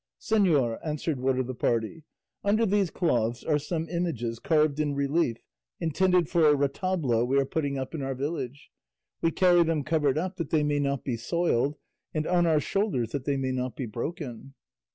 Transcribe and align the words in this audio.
"Señor," 0.19 0.79
answered 0.83 1.19
one 1.19 1.37
of 1.39 1.45
the 1.45 1.53
party, 1.53 2.01
"under 2.43 2.65
these 2.65 2.89
cloths 2.89 3.43
are 3.43 3.59
some 3.59 3.87
images 3.87 4.39
carved 4.39 4.79
in 4.79 4.95
relief 4.95 5.37
intended 5.79 6.27
for 6.27 6.49
a 6.49 6.55
retablo 6.55 7.23
we 7.23 7.39
are 7.39 7.45
putting 7.45 7.77
up 7.77 7.93
in 7.93 8.01
our 8.01 8.15
village; 8.15 8.71
we 9.21 9.29
carry 9.29 9.61
them 9.61 9.83
covered 9.83 10.17
up 10.17 10.37
that 10.37 10.49
they 10.49 10.63
may 10.63 10.79
not 10.79 11.03
be 11.03 11.15
soiled, 11.17 11.75
and 12.15 12.25
on 12.25 12.47
our 12.47 12.59
shoulders 12.59 13.11
that 13.11 13.25
they 13.25 13.37
may 13.37 13.51
not 13.51 13.75
be 13.75 13.85
broken." 13.85 14.55